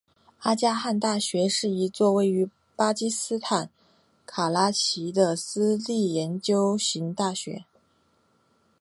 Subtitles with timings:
[0.39, 3.69] 阿迦汗大学是一座位于巴基斯坦
[4.25, 7.65] 卡拉奇的私立研究型大学。